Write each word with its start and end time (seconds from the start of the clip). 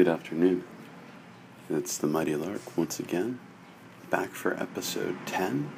Good 0.00 0.08
afternoon. 0.08 0.64
It's 1.68 1.98
the 1.98 2.06
Mighty 2.06 2.34
Lark 2.34 2.74
once 2.74 2.98
again, 2.98 3.38
back 4.08 4.30
for 4.30 4.54
episode 4.54 5.14
10. 5.26 5.70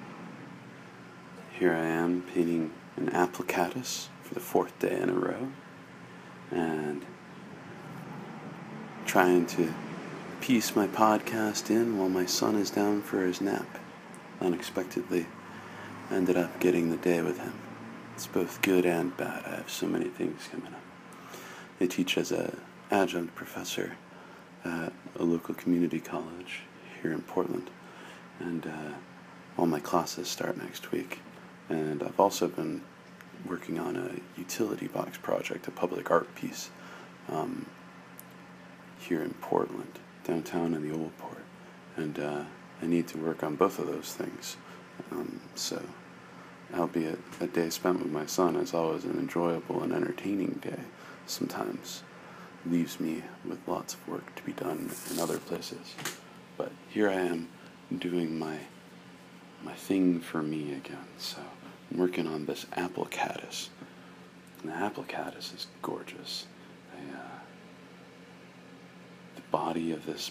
Here 1.58 1.72
I 1.72 1.84
am 1.86 2.22
painting 2.32 2.70
an 2.96 3.08
Apple 3.08 3.44
Caddis 3.44 4.10
for 4.22 4.34
the 4.34 4.38
fourth 4.38 4.78
day 4.78 4.96
in 4.96 5.08
a 5.08 5.12
row 5.12 5.48
and 6.52 7.04
trying 9.06 9.44
to 9.46 9.74
piece 10.40 10.76
my 10.76 10.86
podcast 10.86 11.68
in 11.68 11.98
while 11.98 12.08
my 12.08 12.24
son 12.24 12.54
is 12.54 12.70
down 12.70 13.02
for 13.02 13.26
his 13.26 13.40
nap. 13.40 13.80
Unexpectedly, 14.40 15.26
ended 16.12 16.36
up 16.36 16.60
getting 16.60 16.92
the 16.92 16.96
day 16.96 17.22
with 17.22 17.40
him. 17.40 17.54
It's 18.14 18.28
both 18.28 18.62
good 18.62 18.86
and 18.86 19.16
bad. 19.16 19.42
I 19.46 19.56
have 19.56 19.68
so 19.68 19.88
many 19.88 20.06
things 20.06 20.48
coming 20.48 20.72
up. 20.72 20.82
I 21.80 21.86
teach 21.86 22.16
as 22.16 22.30
a 22.30 22.56
adjunct 22.92 23.34
professor 23.34 23.96
at 24.64 24.92
a 25.18 25.24
local 25.24 25.54
community 25.54 26.00
college 26.00 26.60
here 27.00 27.12
in 27.12 27.22
Portland, 27.22 27.70
and 28.38 28.66
uh, 28.66 28.94
all 29.58 29.66
my 29.66 29.80
classes 29.80 30.28
start 30.28 30.56
next 30.56 30.92
week. 30.92 31.20
And 31.68 32.02
I've 32.02 32.20
also 32.20 32.48
been 32.48 32.82
working 33.46 33.78
on 33.78 33.96
a 33.96 34.38
utility 34.38 34.86
box 34.86 35.18
project, 35.18 35.66
a 35.68 35.70
public 35.70 36.10
art 36.10 36.34
piece, 36.34 36.70
um, 37.28 37.66
here 39.00 39.22
in 39.22 39.34
Portland, 39.34 39.98
downtown 40.24 40.74
in 40.74 40.88
the 40.88 40.94
Old 40.94 41.16
Port, 41.18 41.44
and 41.96 42.18
uh, 42.18 42.44
I 42.80 42.86
need 42.86 43.08
to 43.08 43.18
work 43.18 43.42
on 43.42 43.56
both 43.56 43.78
of 43.78 43.86
those 43.86 44.12
things. 44.14 44.56
Um, 45.10 45.40
so, 45.54 45.82
albeit 46.74 47.18
a 47.40 47.46
day 47.46 47.70
spent 47.70 47.98
with 47.98 48.12
my 48.12 48.26
son 48.26 48.56
is 48.56 48.74
always 48.74 49.04
an 49.04 49.18
enjoyable 49.18 49.82
and 49.82 49.92
entertaining 49.92 50.60
day, 50.62 50.80
sometimes 51.26 52.02
leaves 52.66 53.00
me 53.00 53.22
with 53.44 53.58
lots 53.66 53.94
of 53.94 54.08
work 54.08 54.34
to 54.36 54.42
be 54.42 54.52
done 54.52 54.90
in 55.10 55.18
other 55.18 55.38
places. 55.38 55.94
But 56.56 56.70
here 56.88 57.08
I 57.08 57.14
am 57.14 57.48
doing 57.98 58.38
my 58.38 58.58
my 59.64 59.74
thing 59.74 60.20
for 60.20 60.42
me 60.42 60.74
again. 60.74 61.06
So 61.18 61.38
I'm 61.90 61.98
working 61.98 62.26
on 62.26 62.46
this 62.46 62.66
Apple 62.72 63.06
Caddis. 63.06 63.68
And 64.60 64.72
the 64.72 64.76
Apple 64.76 65.04
Caddis 65.04 65.52
is 65.54 65.66
gorgeous. 65.82 66.46
Uh, 66.92 67.38
the 69.36 69.42
body 69.50 69.92
of 69.92 70.04
this 70.06 70.30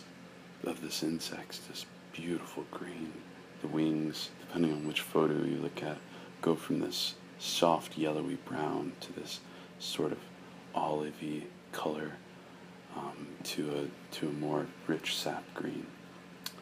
of 0.64 0.82
this 0.82 1.04
insect 1.04 1.54
is 1.54 1.68
this 1.68 1.86
beautiful 2.14 2.66
green. 2.72 3.14
The 3.62 3.68
wings, 3.68 4.30
depending 4.40 4.74
on 4.74 4.88
which 4.88 5.02
photo 5.02 5.34
you 5.34 5.58
look 5.58 5.84
at, 5.84 5.98
go 6.42 6.56
from 6.56 6.80
this 6.80 7.16
soft 7.40 7.98
yellowy 7.98 8.38
brown 8.46 8.94
to 9.02 9.14
this 9.14 9.40
sort 9.80 10.12
of 10.12 10.18
olivey 10.76 11.44
color 11.72 12.14
um, 12.96 13.28
to 13.44 13.72
a 13.72 14.16
to 14.16 14.28
a 14.28 14.32
more 14.32 14.68
rich 14.88 15.16
sap 15.16 15.44
green. 15.54 15.88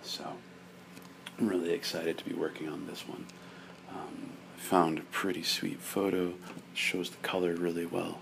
So 0.02 0.26
I'm 1.38 1.48
really 1.48 1.72
excited 1.72 2.18
to 2.18 2.26
be 2.26 2.34
working 2.34 2.70
on 2.70 2.88
this 2.88 3.08
one. 3.08 3.26
Um, 3.90 4.32
I 4.56 4.60
found 4.60 5.00
a 5.00 5.04
pretty 5.04 5.44
sweet 5.44 5.80
photo, 5.80 6.34
shows 6.74 7.10
the 7.10 7.18
color 7.18 7.56
really 7.56 7.86
well. 7.86 8.20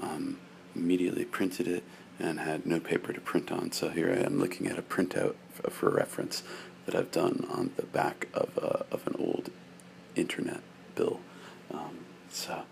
Um, 0.00 0.38
immediately 0.74 1.24
printed 1.24 1.66
it 1.66 1.84
and 2.18 2.40
had 2.40 2.66
no 2.66 2.78
paper 2.80 3.12
to 3.12 3.20
print 3.20 3.50
on, 3.50 3.72
so 3.72 3.88
here 3.88 4.10
I 4.10 4.24
am 4.24 4.38
looking 4.38 4.66
at 4.66 4.78
a 4.78 4.82
printout 4.82 5.34
f- 5.64 5.72
for 5.72 5.90
reference 5.90 6.42
that 6.86 6.94
I've 6.94 7.10
done 7.10 7.46
on 7.50 7.70
the 7.76 7.86
back 7.86 8.28
of, 8.34 8.58
uh, 8.58 8.84
of 8.90 9.06
an 9.06 9.16
old 9.18 9.50
internet 10.16 10.60
bill. 10.94 11.20
Um, 11.72 11.98
so 12.30 12.62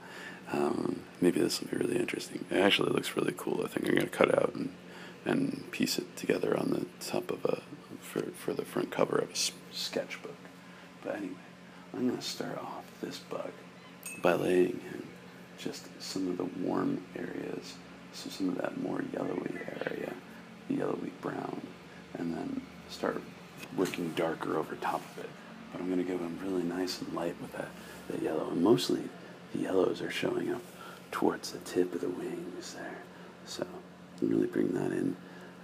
um, 0.52 1.00
maybe 1.20 1.40
this 1.40 1.60
will 1.60 1.68
be 1.68 1.76
really 1.76 1.98
interesting. 1.98 2.44
It 2.50 2.58
actually 2.58 2.90
looks 2.92 3.16
really 3.16 3.34
cool. 3.36 3.62
I 3.64 3.68
think 3.68 3.86
I'm 3.86 3.94
going 3.94 4.06
to 4.08 4.16
cut 4.16 4.34
out 4.36 4.54
and, 4.54 4.72
and 5.24 5.70
piece 5.70 5.98
it 5.98 6.16
together 6.16 6.56
on 6.58 6.70
the 6.70 6.86
top 7.04 7.30
of 7.30 7.44
a 7.44 7.62
for, 8.00 8.22
for 8.30 8.54
the 8.54 8.64
front 8.64 8.90
cover 8.90 9.18
of 9.18 9.28
a 9.28 9.32
s- 9.32 9.52
sketchbook. 9.72 10.34
But 11.04 11.16
anyway, 11.16 11.34
I'm 11.92 12.06
going 12.06 12.18
to 12.18 12.24
start 12.24 12.58
off 12.58 12.84
this 13.00 13.18
bug 13.18 13.50
by 14.22 14.34
laying 14.34 14.80
in 14.92 15.02
just 15.58 15.88
some 16.00 16.28
of 16.28 16.38
the 16.38 16.44
warm 16.44 17.02
areas, 17.16 17.74
so 18.12 18.30
some 18.30 18.48
of 18.48 18.58
that 18.58 18.80
more 18.80 19.02
yellowy 19.12 19.52
area, 19.86 20.12
the 20.68 20.74
yellowy 20.74 21.12
brown, 21.20 21.60
and 22.14 22.34
then 22.34 22.62
start 22.88 23.20
working 23.76 24.12
darker 24.14 24.56
over 24.56 24.76
top 24.76 25.02
of 25.16 25.24
it. 25.24 25.30
But 25.72 25.80
I'm 25.82 25.88
going 25.88 26.04
to 26.04 26.10
go 26.10 26.24
in 26.24 26.40
really 26.40 26.62
nice 26.62 27.00
and 27.02 27.12
light 27.12 27.36
with 27.42 27.52
that, 27.52 27.68
that 28.08 28.22
yellow, 28.22 28.48
and 28.50 28.62
mostly 28.62 29.02
the 29.52 29.60
yellows 29.60 30.00
are 30.02 30.10
showing 30.10 30.52
up 30.52 30.62
towards 31.10 31.52
the 31.52 31.58
tip 31.58 31.94
of 31.94 32.00
the 32.00 32.08
wings 32.08 32.74
there. 32.74 32.98
So 33.46 33.66
really 34.20 34.46
bring 34.46 34.68
that 34.74 34.92
in 34.92 35.16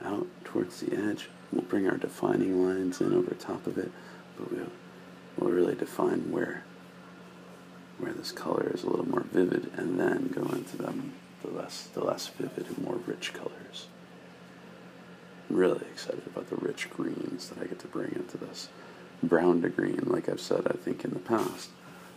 out 0.05 0.27
towards 0.45 0.81
the 0.81 0.97
edge. 0.97 1.29
We'll 1.53 1.63
bring 1.63 1.89
our 1.89 1.97
defining 1.97 2.67
lines 2.67 3.01
in 3.01 3.13
over 3.15 3.35
top 3.35 3.67
of 3.67 3.79
it, 3.79 3.91
but 4.37 4.53
we'll, 4.53 4.73
we'll 5.39 5.51
really 5.51 5.75
define 5.75 6.31
where 6.31 6.65
where 7.99 8.13
this 8.13 8.33
color 8.33 8.73
is 8.75 8.83
a 8.83 8.91
little 8.91 9.09
more 9.09 9.25
vivid, 9.33 9.71
and 9.77 10.01
then 10.01 10.27
go 10.35 10.43
into 10.53 10.77
them 10.77 11.13
the 11.43 11.51
less 11.51 11.89
the 11.95 12.03
less 12.03 12.27
vivid 12.27 12.67
and 12.67 12.79
more 12.79 12.99
rich 13.07 13.33
colors. 13.33 13.87
I'm 15.49 15.57
really 15.57 15.87
excited 15.93 16.23
about 16.27 16.51
the 16.51 16.57
rich 16.57 16.91
greens 16.91 17.49
that 17.49 17.63
I 17.63 17.67
get 17.67 17.79
to 17.81 17.87
bring 17.87 18.13
into 18.13 18.37
this. 18.37 18.69
Brown 19.23 19.63
to 19.63 19.69
green, 19.69 20.01
like 20.07 20.29
I've 20.29 20.41
said, 20.41 20.67
I 20.67 20.73
think 20.73 21.05
in 21.05 21.13
the 21.13 21.21
past, 21.21 21.71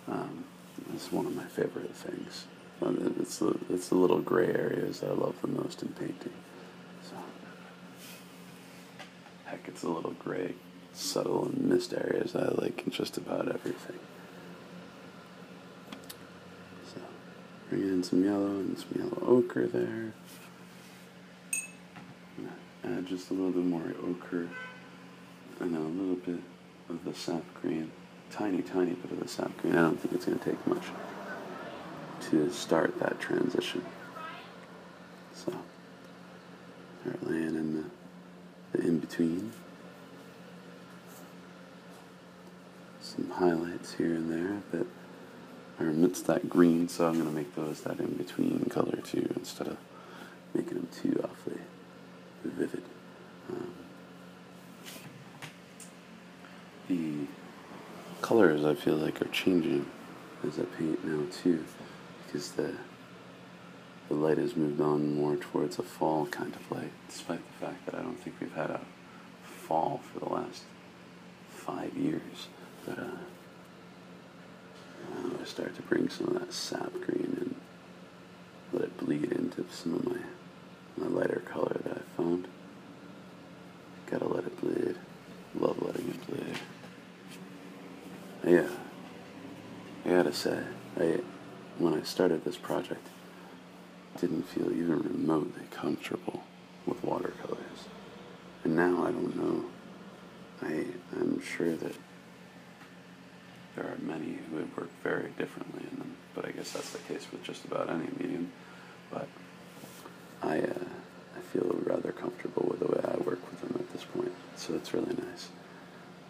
um, 0.08 0.46
is 0.96 1.12
one 1.12 1.26
of 1.26 1.36
my 1.36 1.46
favorite 1.46 1.96
things. 1.96 2.46
It's 3.20 3.40
the, 3.40 3.58
it's 3.70 3.90
the 3.90 3.96
little 3.96 4.20
gray 4.20 4.48
areas 4.48 5.00
that 5.02 5.10
I 5.10 5.14
love 5.14 5.36
the 5.42 5.48
most 5.48 5.82
in 5.82 5.90
painting. 5.90 6.34
So, 7.04 7.16
heck, 9.46 9.68
it's 9.68 9.82
the 9.82 9.90
little 9.90 10.14
gray, 10.14 10.54
subtle 10.94 11.46
and 11.46 11.58
mist 11.62 11.94
areas 11.94 12.34
that 12.34 12.44
I 12.44 12.50
like 12.62 12.84
in 12.86 12.92
just 12.92 13.18
about 13.18 13.48
everything. 13.48 14.00
So, 16.94 17.02
bring 17.70 17.82
in 17.82 18.04
some 18.04 18.24
yellow 18.24 18.46
and 18.46 18.78
some 18.78 18.94
yellow 18.98 19.22
ochre 19.26 19.68
there. 19.68 20.14
Add 22.84 23.08
just 23.08 23.32
a 23.32 23.34
little 23.34 23.52
bit 23.52 23.66
more 23.66 23.94
ochre 24.08 24.48
and 25.60 25.76
a 25.76 25.80
little 25.80 26.16
bit 26.16 26.40
of 26.90 27.04
the 27.04 27.14
sap 27.14 27.44
green. 27.62 27.92
Tiny, 28.32 28.62
tiny 28.62 28.92
bit 28.94 29.12
of 29.12 29.20
the 29.20 29.28
sap 29.28 29.56
green. 29.58 29.76
I 29.76 29.82
don't 29.82 30.00
think 30.00 30.14
it's 30.14 30.26
going 30.26 30.38
to 30.38 30.46
take 30.46 30.68
much 30.68 30.84
to 32.30 32.52
start 32.52 33.00
that 33.00 33.20
transition. 33.20 33.84
So, 35.34 35.54
start 37.02 37.28
laying 37.28 37.56
in 37.56 37.76
the, 38.72 38.78
the 38.78 38.88
in 38.88 39.00
between. 39.00 39.52
Some 43.02 43.30
highlights 43.32 43.94
here 43.94 44.14
and 44.14 44.32
there 44.32 44.62
that 44.72 44.88
are 45.80 45.90
amidst 45.90 46.28
that 46.28 46.50
green, 46.50 46.90
so 46.90 47.08
I'm 47.08 47.14
going 47.14 47.26
to 47.26 47.32
make 47.32 47.56
those 47.56 47.82
that 47.82 48.00
in 48.00 48.14
between 48.14 48.66
color 48.66 48.98
too 48.98 49.32
instead 49.36 49.68
of 49.68 49.78
making 50.54 50.74
them 50.74 50.90
too 50.92 51.20
awfully 51.24 51.62
vivid. 52.44 52.84
Um, 53.50 53.74
the 56.88 57.28
colors 58.22 58.66
I 58.66 58.74
feel 58.76 58.96
like 58.96 59.22
are 59.22 59.30
changing 59.30 59.86
as 60.46 60.60
I 60.60 60.64
paint 60.64 61.04
now 61.06 61.26
too, 61.32 61.64
because 62.26 62.52
the 62.52 62.76
the 64.10 64.16
light 64.16 64.38
has 64.38 64.56
moved 64.56 64.80
on 64.80 65.16
more 65.16 65.36
towards 65.36 65.80
a 65.80 65.84
fall 65.84 66.28
kind 66.28 66.56
of 66.56 66.72
light, 66.72 66.92
despite 67.10 67.42
the 67.46 67.66
fact 67.66 67.86
that 67.86 67.96
I 67.96 68.02
don't 68.02 68.18
think 68.18 68.38
we've 68.40 68.54
had 68.54 68.70
a 68.70 68.80
fall 69.44 70.02
for 70.14 70.20
the 70.20 70.30
last 70.34 70.64
five 71.50 71.94
years. 71.98 72.48
But 72.86 73.00
uh, 73.00 73.18
I 75.42 75.44
start 75.46 75.76
to 75.76 75.82
bring 75.82 76.08
some 76.08 76.28
of 76.28 76.34
that 76.40 76.54
sap 76.54 76.94
green 77.06 77.36
and 77.42 77.56
let 78.72 78.84
it 78.84 78.98
bleed 78.98 79.32
into 79.32 79.66
some 79.72 79.96
of 79.96 80.06
my 80.06 80.20
my 80.98 81.08
lighter 81.08 81.44
color 81.46 81.80
that 81.84 81.98
I 81.98 82.02
found. 82.16 82.48
Gotta 84.10 84.28
let 84.28 84.46
it 84.46 84.62
bleed. 84.62 84.96
Love 85.60 85.82
letting 85.82 86.10
it 86.10 86.28
bleed. 86.28 86.58
Yeah. 88.46 88.70
I 90.06 90.17
gotta 90.28 90.38
say, 90.38 90.64
I 91.00 91.22
when 91.78 91.94
I 91.94 92.02
started 92.02 92.44
this 92.44 92.58
project, 92.58 93.08
didn't 94.20 94.44
feel 94.44 94.72
even 94.72 95.02
remotely 95.04 95.64
comfortable 95.72 96.44
with 96.86 97.02
watercolors. 97.04 97.88
And 98.64 98.76
now 98.76 99.06
I 99.06 99.12
don't 99.12 99.36
know. 99.38 99.66
I 100.62 100.86
I'm 101.14 101.42
sure 101.42 101.76
that 101.76 101.94
there 103.76 103.86
are 103.86 103.98
many 104.02 104.40
who 104.50 104.58
would 104.58 104.76
work 104.76 104.90
very 105.02 105.30
differently 105.38 105.84
in 105.92 105.98
them, 105.98 106.18
but 106.36 106.46
I 106.46 106.52
guess 106.52 106.72
that's 106.72 106.92
the 106.92 107.00
case 107.00 107.26
with 107.32 107.44
just 107.44 107.64
about 107.64 107.90
any 107.90 108.10
medium. 108.20 108.52
But 109.12 109.28
I 110.42 110.60
uh, 110.60 110.88
I 111.38 111.42
feel 111.54 111.74
rather 111.86 112.12
comfortable 112.12 112.68
with 112.70 112.80
the 112.80 112.88
way 112.88 113.02
I 113.02 113.18
work 113.18 113.40
with 113.50 113.62
them 113.62 113.76
at 113.80 113.94
this 113.94 114.04
point, 114.04 114.34
so 114.58 114.74
it's 114.74 114.94
really 114.94 115.16
nice. 115.16 115.50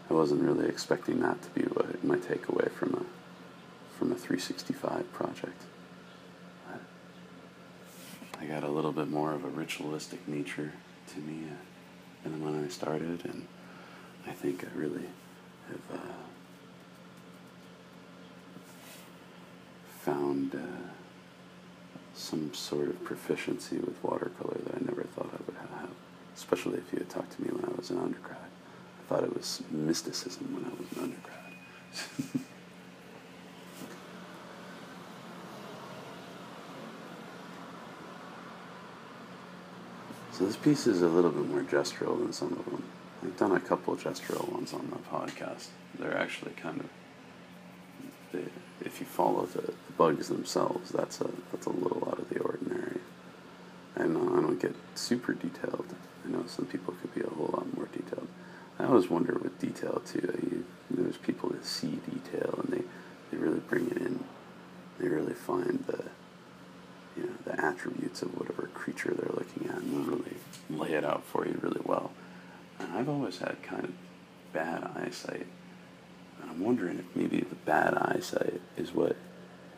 I 0.10 0.14
wasn't 0.14 0.44
really 0.44 0.68
expecting 0.68 1.20
that 1.22 1.42
to 1.42 1.50
be 1.50 1.62
what 1.62 2.04
my 2.04 2.18
takeaway 2.18 2.72
from 2.72 2.94
a 2.94 3.27
from 3.98 4.12
a 4.12 4.16
365 4.16 5.12
project. 5.12 5.64
I 8.40 8.46
got 8.46 8.64
a 8.64 8.68
little 8.68 8.92
bit 8.92 9.10
more 9.10 9.34
of 9.34 9.44
a 9.44 9.48
ritualistic 9.48 10.28
nature 10.28 10.72
to 11.14 11.20
me 11.20 11.48
uh, 11.50 12.30
than 12.30 12.44
when 12.44 12.64
I 12.64 12.68
started, 12.68 13.26
and 13.26 13.48
I 14.28 14.32
think 14.32 14.64
I 14.64 14.78
really 14.78 15.06
have 15.70 16.00
uh, 16.00 16.14
found 20.02 20.54
uh, 20.54 20.60
some 22.14 22.54
sort 22.54 22.90
of 22.90 23.04
proficiency 23.04 23.78
with 23.78 24.02
watercolor 24.04 24.60
that 24.66 24.76
I 24.76 24.86
never 24.86 25.04
thought 25.04 25.30
I 25.34 25.44
would 25.48 25.58
have, 25.58 25.90
especially 26.36 26.78
if 26.78 26.94
you 26.94 27.00
had 27.00 27.10
talked 27.10 27.32
to 27.38 27.42
me 27.42 27.50
when 27.50 27.66
I 27.66 27.76
was 27.76 27.90
an 27.90 27.98
undergrad. 27.98 28.38
I 28.38 29.10
thought 29.10 29.24
it 29.24 29.36
was 29.36 29.64
mysticism 29.72 30.54
when 30.54 30.66
I 30.66 30.70
was 30.70 30.92
an 30.98 31.04
undergrad. 31.04 32.44
So 40.38 40.46
this 40.46 40.56
piece 40.56 40.86
is 40.86 41.02
a 41.02 41.08
little 41.08 41.32
bit 41.32 41.48
more 41.48 41.64
gestural 41.64 42.20
than 42.20 42.32
some 42.32 42.54
of 42.54 42.66
them. 42.66 42.84
I've 43.24 43.36
done 43.38 43.54
a 43.54 43.60
couple 43.60 43.96
gestural 43.96 44.48
ones 44.54 44.72
on 44.72 44.88
the 44.92 44.98
podcast. 44.98 45.70
They're 45.98 46.16
actually 46.16 46.52
kind 46.52 46.80
of, 46.80 46.90
they, 48.32 48.44
if 48.86 49.00
you 49.00 49.08
follow 49.08 49.48
the, 49.48 49.62
the, 49.62 49.94
bugs 49.98 50.28
themselves, 50.28 50.92
that's 50.92 51.22
a 51.22 51.30
that's 51.52 51.66
a 51.66 51.72
little 51.72 52.08
out 52.08 52.20
of 52.20 52.30
the 52.30 52.38
ordinary. 52.38 53.00
And 53.96 54.16
uh, 54.16 54.38
I 54.38 54.42
don't 54.42 54.62
get 54.62 54.76
super 54.94 55.34
detailed. 55.34 55.96
I 56.24 56.30
know 56.30 56.44
some 56.46 56.68
people 56.68 56.94
could 57.02 57.16
be 57.16 57.22
a 57.22 57.30
whole 57.32 57.50
lot 57.54 57.76
more 57.76 57.88
detailed. 57.88 58.28
I 58.78 58.86
always 58.86 59.10
wonder 59.10 59.34
with 59.42 59.58
detail 59.58 60.04
too. 60.06 60.20
You, 60.20 60.66
there's 60.92 61.18
people 61.18 61.50
that 61.50 61.66
see 61.66 62.00
detail 62.12 62.60
and 62.62 62.78
they, 62.78 62.84
they 63.32 63.44
really 63.44 63.62
bring 63.62 63.90
it 63.90 63.98
in. 63.98 64.24
They 65.00 65.08
really 65.08 65.34
find 65.34 65.84
the 65.88 66.04
attributes 67.58 68.22
of 68.22 68.38
whatever 68.38 68.68
creature 68.74 69.14
they're 69.14 69.34
looking 69.34 69.70
at 69.70 69.78
and 69.78 70.08
really 70.08 70.38
lay 70.70 70.94
it 70.94 71.04
out 71.04 71.24
for 71.24 71.46
you 71.46 71.58
really 71.62 71.82
well. 71.84 72.12
And 72.80 72.94
I've 72.94 73.10
always 73.10 73.40
had 73.40 73.62
kind 73.64 73.84
of 73.84 73.94
bad 74.54 74.90
eyesight. 74.96 75.48
And 76.42 76.52
I'm 76.52 76.64
wondering 76.64 77.00
if 77.00 77.16
maybe 77.16 77.40
the 77.42 77.56
bad 77.56 77.96
eyesight 77.96 78.62
is 78.76 78.94
what 78.94 79.16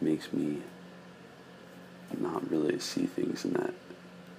makes 0.02 0.32
me 0.34 0.60
not 2.18 2.50
really 2.50 2.80
see 2.80 3.06
things 3.06 3.46
in 3.46 3.54
that 3.54 3.74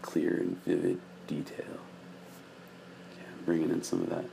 clear 0.02 0.36
and 0.36 0.62
vivid 0.64 1.00
detail. 1.26 1.78
Yeah, 3.16 3.44
bringing 3.44 3.70
in 3.70 3.82
some 3.82 4.02
of 4.02 4.10
that 4.10 4.24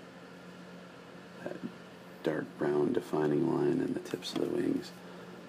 that 1.43 1.55
dark 2.23 2.45
brown 2.57 2.93
defining 2.93 3.53
line 3.53 3.79
in 3.79 3.93
the 3.93 3.99
tips 3.99 4.33
of 4.33 4.41
the 4.41 4.47
wings. 4.47 4.91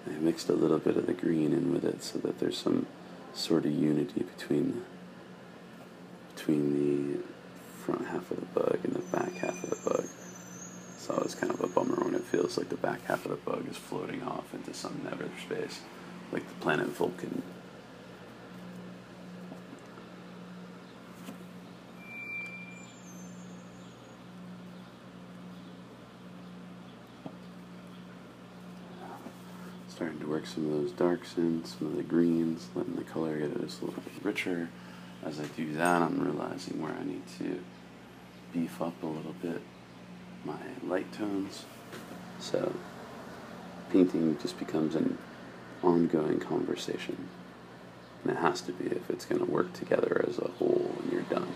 I 0.07 0.11
mixed 0.11 0.49
a 0.49 0.53
little 0.53 0.79
bit 0.79 0.97
of 0.97 1.07
the 1.07 1.13
green 1.13 1.51
in 1.51 1.73
with 1.73 1.83
it 1.83 2.03
so 2.03 2.19
that 2.19 2.39
there's 2.39 2.57
some 2.57 2.85
sort 3.33 3.65
of 3.65 3.71
unity 3.71 4.23
between 4.23 4.83
between 6.35 6.73
the 6.73 7.23
front 7.83 8.07
half 8.07 8.29
of 8.31 8.39
the 8.39 8.59
bug 8.59 8.79
and 8.83 8.93
the 8.93 9.17
back 9.17 9.33
half 9.33 9.63
of 9.63 9.69
the 9.69 9.89
bug. 9.89 10.05
So 10.97 11.21
it's 11.25 11.35
kind 11.35 11.51
of 11.51 11.61
a 11.61 11.67
bummer 11.67 12.03
when 12.03 12.15
it 12.15 12.23
feels 12.23 12.57
like 12.57 12.69
the 12.69 12.77
back 12.77 13.03
half 13.05 13.25
of 13.25 13.31
the 13.31 13.37
bug 13.37 13.67
is 13.69 13.77
floating 13.77 14.23
off 14.23 14.53
into 14.53 14.73
some 14.73 15.01
nether 15.03 15.29
space, 15.43 15.81
like 16.31 16.47
the 16.47 16.55
planet 16.55 16.87
Vulcan. 16.87 17.41
Starting 29.99 30.19
to 30.21 30.27
work 30.27 30.45
some 30.45 30.63
of 30.63 30.71
those 30.71 30.93
darks 30.93 31.35
in, 31.35 31.65
some 31.65 31.87
of 31.87 31.97
the 31.97 32.03
greens, 32.03 32.69
letting 32.73 32.95
the 32.95 33.03
color 33.03 33.37
get 33.37 33.59
just 33.59 33.81
a 33.81 33.85
little 33.85 34.01
bit 34.01 34.13
richer. 34.23 34.69
As 35.25 35.41
I 35.41 35.43
do 35.57 35.73
that, 35.73 36.01
I'm 36.01 36.21
realizing 36.21 36.81
where 36.81 36.93
I 36.93 37.03
need 37.03 37.23
to 37.39 37.59
beef 38.53 38.81
up 38.81 39.03
a 39.03 39.05
little 39.05 39.35
bit 39.41 39.61
my 40.45 40.55
light 40.87 41.11
tones. 41.11 41.65
So 42.39 42.71
painting 43.91 44.37
just 44.41 44.57
becomes 44.57 44.95
an 44.95 45.17
ongoing 45.83 46.39
conversation. 46.39 47.27
And 48.23 48.31
it 48.31 48.37
has 48.37 48.61
to 48.61 48.71
be 48.71 48.85
if 48.85 49.09
it's 49.09 49.25
going 49.25 49.45
to 49.45 49.51
work 49.51 49.73
together 49.73 50.23
as 50.25 50.37
a 50.37 50.47
whole 50.47 50.93
when 50.95 51.11
you're 51.11 51.23
done. 51.23 51.51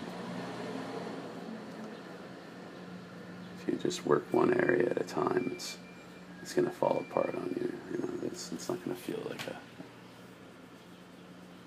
If 3.61 3.69
you 3.69 3.79
just 3.79 4.05
work 4.05 4.25
one 4.33 4.53
area 4.53 4.89
at 4.89 4.99
a 4.99 5.05
time, 5.05 5.53
it's 5.55 5.77
it's 6.43 6.53
to 6.67 6.73
fall 6.75 7.03
apart 7.09 7.33
on 7.35 7.55
you. 7.57 7.71
You 7.89 7.97
know, 7.99 8.09
it's, 8.25 8.51
it's 8.51 8.67
not 8.67 8.83
to 8.95 9.01
feel 9.01 9.21
like 9.29 9.47
a 9.47 9.55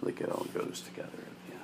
like 0.02 0.20
it 0.20 0.31
all 0.31 0.46
goes 0.52 0.82
together 0.82 1.08
at 1.08 1.49
the 1.49 1.55
end. 1.55 1.62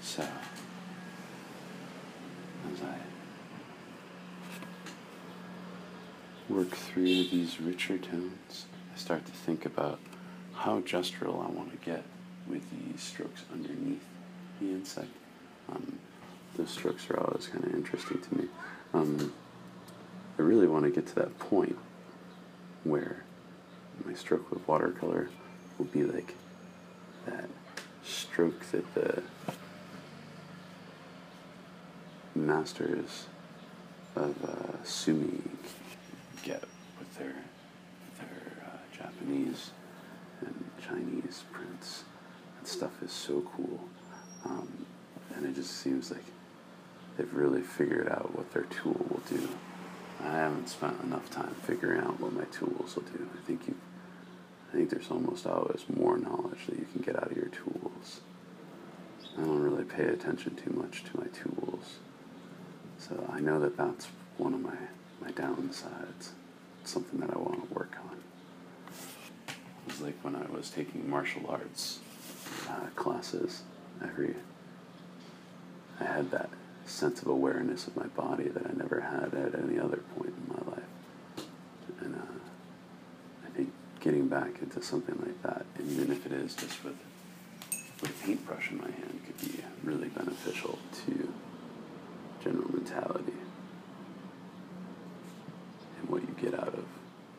So, 0.00 0.22
as 2.72 2.82
I 2.82 2.98
work 6.48 6.70
through 6.70 7.02
these 7.04 7.60
richer 7.60 7.98
tones, 7.98 8.66
I 8.94 8.96
start 8.96 9.26
to 9.26 9.32
think 9.32 9.66
about 9.66 9.98
how 10.54 10.80
gestural 10.82 11.44
I 11.44 11.50
want 11.50 11.72
to 11.72 11.84
get 11.84 12.04
with 12.48 12.62
the 12.70 12.98
strokes 12.98 13.42
underneath 13.52 14.02
the 14.60 14.70
insect. 14.70 15.08
Um, 15.70 15.98
those 16.56 16.70
strokes 16.70 17.08
are 17.10 17.18
always 17.18 17.48
kind 17.48 17.64
of 17.64 17.74
interesting 17.74 18.20
to 18.20 18.34
me. 18.36 18.48
Um, 18.92 19.32
I 20.38 20.42
really 20.42 20.66
want 20.66 20.84
to 20.84 20.90
get 20.90 21.06
to 21.08 21.14
that 21.16 21.38
point 21.38 21.76
where 22.84 23.24
my 24.04 24.14
stroke 24.14 24.50
with 24.50 24.66
watercolor 24.66 25.30
will 25.78 25.86
be 25.86 26.04
like 26.04 26.34
that 27.26 27.48
stroke 28.04 28.60
that 28.70 28.94
the 28.94 29.22
masters 32.34 33.26
of 34.16 34.44
uh, 34.44 34.84
Sumi 34.84 35.40
get 36.42 36.62
with 36.98 37.14
their, 37.16 37.34
their 38.18 38.64
uh, 38.66 38.96
Japanese 38.96 39.70
and 40.40 40.64
Chinese 40.86 41.44
prints. 41.52 42.04
Stuff 42.64 43.02
is 43.02 43.12
so 43.12 43.42
cool. 43.56 43.78
Um, 44.46 44.86
and 45.36 45.44
it 45.44 45.54
just 45.54 45.82
seems 45.82 46.10
like 46.10 46.24
they've 47.16 47.32
really 47.34 47.60
figured 47.60 48.08
out 48.08 48.34
what 48.34 48.52
their 48.52 48.64
tool 48.64 48.96
will 49.10 49.22
do. 49.28 49.48
I 50.22 50.32
haven't 50.32 50.68
spent 50.70 51.00
enough 51.02 51.30
time 51.30 51.54
figuring 51.62 52.00
out 52.00 52.18
what 52.20 52.32
my 52.32 52.44
tools 52.44 52.96
will 52.96 53.02
do. 53.02 53.28
I 53.34 53.46
think 53.46 53.68
you, 53.68 53.74
I 54.70 54.76
think 54.76 54.88
there's 54.88 55.10
almost 55.10 55.46
always 55.46 55.84
more 55.94 56.16
knowledge 56.16 56.66
that 56.66 56.78
you 56.78 56.86
can 56.90 57.02
get 57.02 57.16
out 57.16 57.30
of 57.30 57.36
your 57.36 57.48
tools. 57.48 58.22
I 59.36 59.42
don't 59.42 59.62
really 59.62 59.84
pay 59.84 60.04
attention 60.04 60.56
too 60.56 60.70
much 60.70 61.04
to 61.04 61.20
my 61.20 61.26
tools. 61.26 61.98
So 62.98 63.28
I 63.30 63.40
know 63.40 63.60
that 63.60 63.76
that's 63.76 64.08
one 64.38 64.54
of 64.54 64.60
my, 64.60 64.76
my 65.20 65.30
downsides. 65.32 66.30
It's 66.80 66.90
something 66.90 67.20
that 67.20 67.30
I 67.30 67.38
want 67.38 67.68
to 67.68 67.74
work 67.74 67.92
on. 68.08 68.16
It 69.48 69.92
was 69.92 70.00
like 70.00 70.16
when 70.22 70.34
I 70.34 70.46
was 70.46 70.70
taking 70.70 71.08
martial 71.10 71.42
arts 71.48 72.00
uh, 72.68 72.86
classes. 72.96 73.62
Every 74.02 74.34
I 76.00 76.04
had 76.04 76.30
that 76.32 76.50
sense 76.86 77.22
of 77.22 77.28
awareness 77.28 77.86
of 77.86 77.96
my 77.96 78.06
body 78.08 78.48
that 78.48 78.66
I 78.66 78.72
never 78.74 79.00
had 79.00 79.34
at 79.34 79.58
any 79.58 79.78
other 79.78 79.98
point 80.16 80.34
in 80.36 80.48
my 80.48 80.72
life. 80.72 81.46
And 82.00 82.14
uh, 82.16 83.46
I 83.46 83.50
think 83.56 83.72
getting 84.00 84.28
back 84.28 84.60
into 84.60 84.82
something 84.82 85.16
like 85.24 85.40
that, 85.42 85.64
even 85.80 86.10
if 86.10 86.26
it 86.26 86.32
is 86.32 86.54
just 86.54 86.84
with 86.84 86.96
with 88.00 88.10
a 88.10 88.26
paintbrush 88.26 88.70
in 88.70 88.78
my 88.78 88.90
hand, 88.90 89.20
could 89.24 89.52
be 89.52 89.62
really 89.82 90.08
beneficial 90.08 90.78
to 91.06 91.32
general 92.42 92.70
mentality 92.72 93.32
and 96.00 96.10
what 96.10 96.20
you 96.22 96.34
get 96.40 96.54
out 96.58 96.68
of 96.68 96.84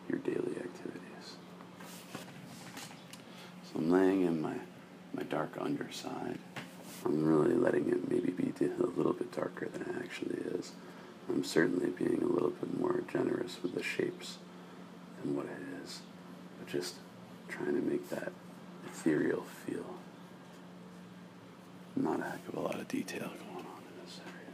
your 0.10 0.20
daily 0.20 0.56
activities. 0.58 1.36
So 3.66 3.80
I'm 3.80 3.92
laying 3.92 4.22
in 4.24 4.42
my, 4.42 4.56
my 5.14 5.24
underside. 5.60 6.38
I'm 7.06 7.24
really 7.24 7.54
letting 7.54 7.90
it 7.90 8.10
maybe 8.10 8.32
be 8.32 8.52
a 8.66 8.84
little 8.98 9.14
bit 9.14 9.32
darker 9.32 9.68
than 9.68 9.82
it 9.84 10.04
actually 10.04 10.38
is. 10.58 10.72
I'm 11.30 11.44
certainly 11.44 11.90
being 11.90 12.22
a 12.22 12.28
little 12.28 12.52
bit 12.52 12.80
more 12.80 13.04
generous 13.12 13.58
with 13.62 13.76
the 13.76 13.84
shapes 13.84 14.38
than 15.22 15.36
what 15.36 15.46
it 15.46 15.84
is, 15.84 16.02
but 16.60 16.68
just 16.68 16.96
trying 17.48 17.74
to 17.76 17.82
make 17.82 18.10
that 18.10 18.32
ethereal 18.86 19.44
feel. 19.66 19.86
Not 21.96 22.20
a 22.20 22.24
heck 22.24 22.48
of 22.48 22.56
a 22.56 22.60
lot 22.60 22.76
of 22.76 22.88
detail 22.88 23.28
going 23.28 23.66
on 23.66 23.82
in 23.90 24.06
this 24.06 24.20
area. 24.26 24.54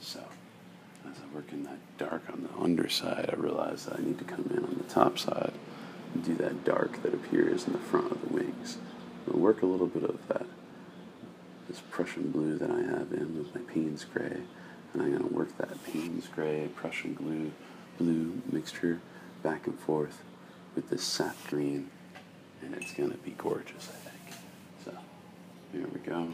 So, 0.00 0.20
as 1.10 1.16
I 1.16 1.34
work 1.34 1.52
in 1.52 1.64
that 1.64 1.78
dark 1.98 2.22
on 2.32 2.42
the 2.42 2.62
underside, 2.62 3.30
I 3.32 3.36
realize 3.36 3.86
that 3.86 3.98
I 3.98 4.02
need 4.02 4.18
to 4.18 4.24
come 4.24 4.48
in 4.50 4.64
on 4.64 4.76
the 4.76 4.92
top 4.92 5.18
side 5.18 5.52
do 6.20 6.34
that 6.36 6.64
dark 6.64 7.02
that 7.02 7.14
appears 7.14 7.66
in 7.66 7.72
the 7.72 7.78
front 7.78 8.10
of 8.10 8.20
the 8.20 8.34
wings. 8.34 8.78
I'll 9.28 9.38
work 9.38 9.62
a 9.62 9.66
little 9.66 9.86
bit 9.86 10.04
of 10.04 10.26
that, 10.28 10.46
this 11.68 11.80
Prussian 11.90 12.30
blue 12.30 12.58
that 12.58 12.70
I 12.70 12.82
have 12.82 13.12
in 13.12 13.38
with 13.38 13.54
my 13.54 13.60
Payne's 13.72 14.04
Gray, 14.04 14.42
and 14.92 15.02
I'm 15.02 15.10
going 15.10 15.28
to 15.28 15.34
work 15.34 15.56
that 15.58 15.82
Payne's 15.84 16.26
Gray 16.28 16.68
Prussian 16.74 17.14
blue 17.14 17.52
blue 17.98 18.40
mixture 18.50 19.00
back 19.42 19.66
and 19.66 19.78
forth 19.78 20.22
with 20.74 20.88
this 20.90 21.02
sap 21.02 21.36
green, 21.48 21.90
and 22.62 22.74
it's 22.74 22.92
gonna 22.94 23.14
be 23.18 23.32
gorgeous, 23.32 23.88
I 23.90 24.08
think. 24.08 24.40
So 24.84 24.92
here 25.72 25.86
we 25.92 26.00
go. 26.00 26.28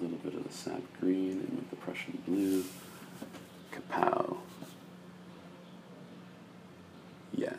A 0.00 0.02
little 0.02 0.18
bit 0.18 0.34
of 0.34 0.44
the 0.46 0.52
sap 0.52 0.80
green 1.00 1.32
and 1.32 1.56
with 1.56 1.70
the 1.70 1.76
Prussian 1.76 2.22
blue. 2.26 2.64
Kapow. 3.72 4.38
Yeah, 7.34 7.54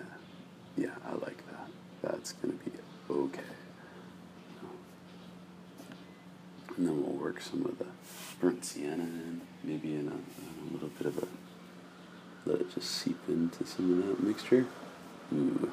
yeah, 0.75 0.95
I 1.07 1.13
like 1.13 1.43
that. 1.51 1.67
That's 2.01 2.33
gonna 2.33 2.53
be 2.53 2.71
okay. 3.09 3.41
And 6.75 6.87
then 6.87 7.03
we'll 7.03 7.19
some 7.41 7.65
of 7.65 7.77
the 7.77 7.85
burnt 8.39 8.63
sienna 8.65 9.03
in, 9.03 9.41
maybe 9.63 9.95
in 9.95 10.07
a, 10.07 10.11
a 10.11 10.73
little 10.73 10.89
bit 10.89 11.07
of 11.07 11.17
a, 11.17 11.27
let 12.45 12.61
it 12.61 12.73
just 12.73 12.89
seep 12.89 13.19
into 13.27 13.65
some 13.65 13.99
of 13.99 14.07
that 14.07 14.23
mixture. 14.23 14.65
Ooh. 15.33 15.71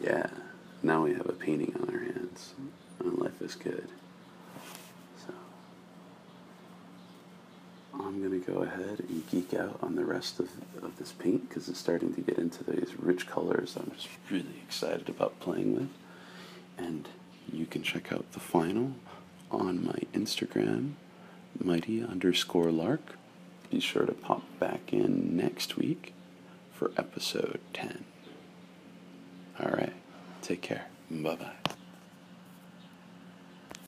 Yeah, 0.00 0.28
now 0.82 1.04
we 1.04 1.12
have 1.14 1.28
a 1.28 1.32
painting 1.32 1.74
on 1.80 1.94
our 1.94 2.00
hands. 2.00 2.54
And 3.00 3.18
life 3.18 3.40
is 3.42 3.54
good. 3.54 3.88
So, 5.26 5.32
I'm 7.94 8.22
gonna 8.22 8.38
go 8.38 8.62
ahead 8.62 9.00
and 9.08 9.28
geek 9.30 9.54
out 9.54 9.78
on 9.82 9.94
the 9.94 10.04
rest 10.04 10.40
of, 10.40 10.48
of 10.82 10.96
this 10.98 11.12
paint 11.12 11.48
because 11.48 11.68
it's 11.68 11.78
starting 11.78 12.14
to 12.14 12.20
get 12.20 12.38
into 12.38 12.64
these 12.64 12.94
rich 12.98 13.26
colors 13.26 13.76
I'm 13.76 13.90
just 13.94 14.08
really 14.30 14.60
excited 14.66 15.08
about 15.08 15.38
playing 15.40 15.74
with. 15.74 15.88
And 16.78 17.08
you 17.52 17.66
can 17.66 17.82
check 17.82 18.12
out 18.12 18.30
the 18.32 18.40
final 18.40 18.92
on 19.60 19.84
my 19.84 19.98
Instagram, 20.12 20.92
mighty 21.62 22.02
underscore 22.02 22.70
lark. 22.70 23.16
Be 23.70 23.80
sure 23.80 24.06
to 24.06 24.12
pop 24.12 24.42
back 24.58 24.92
in 24.92 25.36
next 25.36 25.76
week 25.76 26.14
for 26.72 26.90
episode 26.96 27.60
10. 27.72 28.04
All 29.60 29.70
right, 29.70 29.94
take 30.42 30.62
care. 30.62 30.86
Bye 31.10 31.36
bye. 31.36 31.63